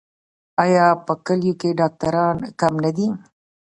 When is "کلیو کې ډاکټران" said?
1.25-2.37